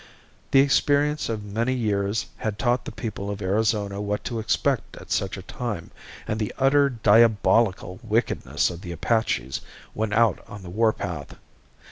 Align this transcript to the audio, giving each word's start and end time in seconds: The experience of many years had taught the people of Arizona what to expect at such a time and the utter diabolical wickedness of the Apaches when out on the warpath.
The 0.49 0.61
experience 0.61 1.29
of 1.29 1.43
many 1.43 1.73
years 1.75 2.25
had 2.37 2.57
taught 2.57 2.85
the 2.85 2.91
people 2.91 3.29
of 3.29 3.39
Arizona 3.39 4.01
what 4.01 4.23
to 4.23 4.39
expect 4.39 4.97
at 4.97 5.11
such 5.11 5.37
a 5.37 5.43
time 5.43 5.91
and 6.27 6.39
the 6.39 6.51
utter 6.57 6.89
diabolical 6.89 7.99
wickedness 8.01 8.71
of 8.71 8.81
the 8.81 8.93
Apaches 8.93 9.61
when 9.93 10.11
out 10.11 10.43
on 10.47 10.63
the 10.63 10.71
warpath. 10.71 11.35